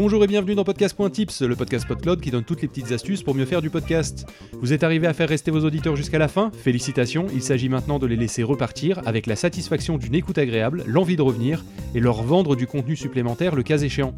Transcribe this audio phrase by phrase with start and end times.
[0.00, 3.34] Bonjour et bienvenue dans Podcast.tips, le podcast PodCloud qui donne toutes les petites astuces pour
[3.34, 4.26] mieux faire du podcast.
[4.52, 6.52] Vous êtes arrivé à faire rester vos auditeurs jusqu'à la fin?
[6.52, 11.16] Félicitations, il s'agit maintenant de les laisser repartir avec la satisfaction d'une écoute agréable, l'envie
[11.16, 11.64] de revenir
[11.96, 14.14] et leur vendre du contenu supplémentaire le cas échéant.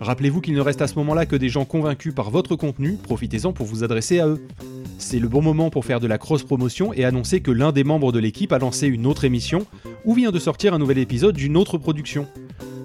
[0.00, 3.52] Rappelez-vous qu'il ne reste à ce moment-là que des gens convaincus par votre contenu, profitez-en
[3.52, 4.44] pour vous adresser à eux.
[4.98, 8.10] C'est le bon moment pour faire de la cross-promotion et annoncer que l'un des membres
[8.10, 9.64] de l'équipe a lancé une autre émission
[10.04, 12.26] ou vient de sortir un nouvel épisode d'une autre production.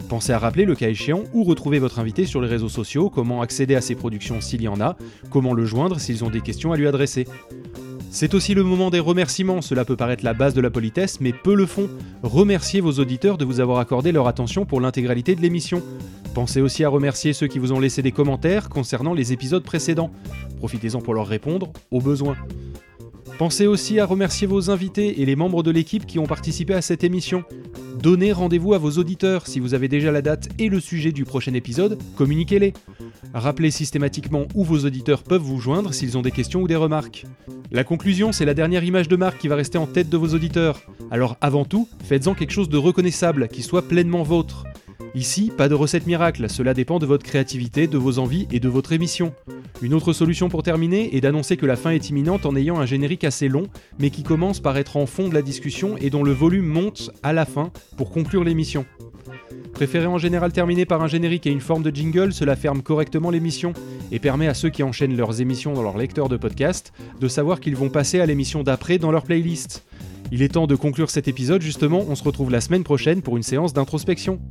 [0.09, 3.41] Pensez à rappeler le cas échéant où retrouver votre invité sur les réseaux sociaux, comment
[3.41, 4.97] accéder à ses productions s'il y en a,
[5.31, 7.27] comment le joindre s'ils ont des questions à lui adresser.
[8.11, 11.33] C'est aussi le moment des remerciements, cela peut paraître la base de la politesse, mais
[11.33, 11.89] peu le font.
[12.23, 15.81] Remerciez vos auditeurs de vous avoir accordé leur attention pour l'intégralité de l'émission.
[16.33, 20.11] Pensez aussi à remercier ceux qui vous ont laissé des commentaires concernant les épisodes précédents.
[20.59, 22.37] Profitez-en pour leur répondre, au besoin.
[23.37, 26.81] Pensez aussi à remercier vos invités et les membres de l'équipe qui ont participé à
[26.81, 27.43] cette émission.
[28.01, 29.47] Donnez rendez-vous à vos auditeurs.
[29.47, 32.73] Si vous avez déjà la date et le sujet du prochain épisode, communiquez-les.
[33.33, 37.25] Rappelez systématiquement où vos auditeurs peuvent vous joindre s'ils ont des questions ou des remarques.
[37.71, 40.33] La conclusion, c'est la dernière image de marque qui va rester en tête de vos
[40.35, 40.81] auditeurs.
[41.11, 44.65] Alors avant tout, faites-en quelque chose de reconnaissable, qui soit pleinement vôtre.
[45.15, 48.67] Ici, pas de recette miracle, cela dépend de votre créativité, de vos envies et de
[48.67, 49.33] votre émission.
[49.81, 52.85] Une autre solution pour terminer est d'annoncer que la fin est imminente en ayant un
[52.85, 56.21] générique assez long, mais qui commence par être en fond de la discussion et dont
[56.21, 58.85] le volume monte à la fin pour conclure l'émission.
[59.71, 63.29] Préférez en général terminer par un générique et une forme de jingle, cela ferme correctement
[63.29, 63.71] l'émission
[64.11, 67.61] et permet à ceux qui enchaînent leurs émissions dans leur lecteur de podcast de savoir
[67.61, 69.85] qu'ils vont passer à l'émission d'après dans leur playlist.
[70.33, 73.37] Il est temps de conclure cet épisode justement, on se retrouve la semaine prochaine pour
[73.37, 74.41] une séance d'introspection.